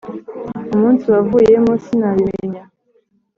[0.73, 2.61] umunsi wavuyemo sinabimenye